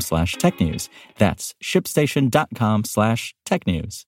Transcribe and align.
slash 0.00 0.36
technews. 0.36 0.88
That's 1.18 1.54
shipstation.com 1.62 2.84
slash 2.84 3.34
technews. 3.46 4.04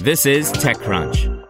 This 0.00 0.26
is 0.26 0.52
TechCrunch. 0.52 1.42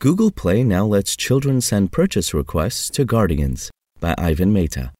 Google 0.00 0.30
Play 0.30 0.64
now 0.64 0.84
lets 0.84 1.16
children 1.16 1.60
send 1.60 1.92
purchase 1.92 2.34
requests 2.34 2.90
to 2.90 3.04
guardians 3.04 3.70
by 4.00 4.14
Ivan 4.18 4.52
Mehta. 4.52 4.92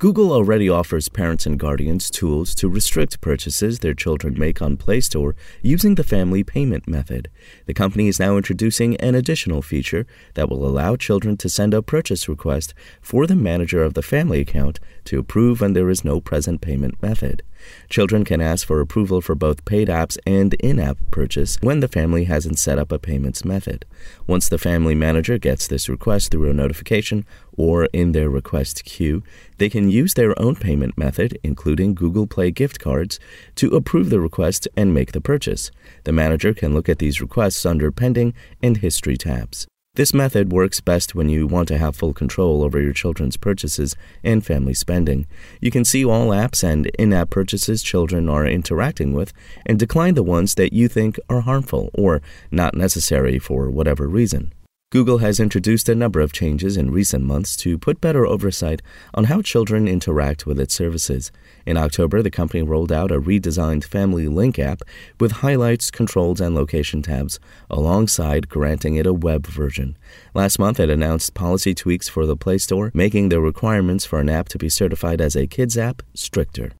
Google 0.00 0.30
already 0.30 0.68
offers 0.68 1.08
parents 1.08 1.44
and 1.44 1.58
guardians 1.58 2.08
tools 2.08 2.54
to 2.54 2.68
restrict 2.68 3.20
purchases 3.20 3.80
their 3.80 3.94
children 3.94 4.38
make 4.38 4.62
on 4.62 4.76
Play 4.76 5.00
Store 5.00 5.34
using 5.60 5.96
the 5.96 6.04
family 6.04 6.44
payment 6.44 6.86
method. 6.86 7.28
The 7.66 7.74
company 7.74 8.06
is 8.06 8.20
now 8.20 8.36
introducing 8.36 8.94
an 8.98 9.16
additional 9.16 9.60
feature 9.60 10.06
that 10.34 10.48
will 10.48 10.64
allow 10.64 10.94
children 10.94 11.36
to 11.38 11.48
send 11.48 11.74
a 11.74 11.82
purchase 11.82 12.28
request 12.28 12.74
for 13.00 13.26
the 13.26 13.34
manager 13.34 13.82
of 13.82 13.94
the 13.94 14.02
family 14.02 14.40
account 14.40 14.78
to 15.06 15.18
approve 15.18 15.60
when 15.60 15.72
there 15.72 15.90
is 15.90 16.04
no 16.04 16.20
present 16.20 16.60
payment 16.60 17.02
method. 17.02 17.42
Children 17.88 18.24
can 18.24 18.40
ask 18.40 18.66
for 18.66 18.80
approval 18.80 19.20
for 19.20 19.34
both 19.34 19.64
paid 19.64 19.88
apps 19.88 20.18
and 20.26 20.54
in 20.54 20.78
app 20.78 20.98
purchase 21.10 21.56
when 21.60 21.80
the 21.80 21.88
family 21.88 22.24
hasn't 22.24 22.58
set 22.58 22.78
up 22.78 22.92
a 22.92 22.98
payments 22.98 23.44
method. 23.44 23.84
Once 24.26 24.48
the 24.48 24.58
family 24.58 24.94
manager 24.94 25.38
gets 25.38 25.66
this 25.66 25.88
request 25.88 26.30
through 26.30 26.50
a 26.50 26.54
notification 26.54 27.24
or 27.56 27.86
in 27.92 28.12
their 28.12 28.30
request 28.30 28.84
queue, 28.84 29.22
they 29.58 29.68
can 29.68 29.90
use 29.90 30.14
their 30.14 30.38
own 30.40 30.54
payment 30.54 30.96
method, 30.96 31.38
including 31.42 31.94
Google 31.94 32.26
Play 32.26 32.50
gift 32.50 32.78
cards, 32.78 33.18
to 33.56 33.74
approve 33.74 34.10
the 34.10 34.20
request 34.20 34.68
and 34.76 34.94
make 34.94 35.12
the 35.12 35.20
purchase. 35.20 35.70
The 36.04 36.12
manager 36.12 36.54
can 36.54 36.74
look 36.74 36.88
at 36.88 36.98
these 36.98 37.20
requests 37.20 37.66
under 37.66 37.90
Pending 37.90 38.34
and 38.62 38.76
History 38.76 39.16
tabs. 39.16 39.66
This 39.98 40.14
method 40.14 40.52
works 40.52 40.80
best 40.80 41.16
when 41.16 41.28
you 41.28 41.48
want 41.48 41.66
to 41.66 41.76
have 41.76 41.96
full 41.96 42.14
control 42.14 42.62
over 42.62 42.80
your 42.80 42.92
children's 42.92 43.36
purchases 43.36 43.96
and 44.22 44.46
family 44.46 44.72
spending. 44.72 45.26
You 45.60 45.72
can 45.72 45.84
see 45.84 46.04
all 46.04 46.28
apps 46.28 46.62
and 46.62 46.86
in 47.00 47.12
app 47.12 47.30
purchases 47.30 47.82
children 47.82 48.28
are 48.28 48.46
interacting 48.46 49.12
with 49.12 49.32
and 49.66 49.76
decline 49.76 50.14
the 50.14 50.22
ones 50.22 50.54
that 50.54 50.72
you 50.72 50.86
think 50.86 51.18
are 51.28 51.40
harmful 51.40 51.90
or 51.94 52.22
not 52.52 52.76
necessary 52.76 53.40
for 53.40 53.70
whatever 53.70 54.06
reason. 54.06 54.52
Google 54.90 55.18
has 55.18 55.38
introduced 55.38 55.90
a 55.90 55.94
number 55.94 56.18
of 56.18 56.32
changes 56.32 56.78
in 56.78 56.90
recent 56.90 57.22
months 57.22 57.56
to 57.56 57.76
put 57.76 58.00
better 58.00 58.24
oversight 58.24 58.80
on 59.12 59.24
how 59.24 59.42
children 59.42 59.86
interact 59.86 60.46
with 60.46 60.58
its 60.58 60.72
services. 60.72 61.30
In 61.66 61.76
October, 61.76 62.22
the 62.22 62.30
company 62.30 62.62
rolled 62.62 62.90
out 62.90 63.10
a 63.10 63.20
redesigned 63.20 63.84
Family 63.84 64.28
Link 64.28 64.58
app 64.58 64.80
with 65.20 65.42
highlights, 65.44 65.90
controls, 65.90 66.40
and 66.40 66.54
location 66.54 67.02
tabs, 67.02 67.38
alongside 67.68 68.48
granting 68.48 68.94
it 68.94 69.06
a 69.06 69.12
web 69.12 69.46
version. 69.46 69.98
Last 70.32 70.58
month, 70.58 70.80
it 70.80 70.88
announced 70.88 71.34
policy 71.34 71.74
tweaks 71.74 72.08
for 72.08 72.24
the 72.24 72.34
Play 72.34 72.56
Store, 72.56 72.90
making 72.94 73.28
the 73.28 73.42
requirements 73.42 74.06
for 74.06 74.20
an 74.20 74.30
app 74.30 74.48
to 74.48 74.56
be 74.56 74.70
certified 74.70 75.20
as 75.20 75.36
a 75.36 75.46
kids 75.46 75.76
app 75.76 76.00
stricter. 76.14 76.72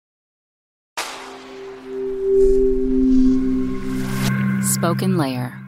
Spoken 4.63 5.19
Layer. 5.19 5.68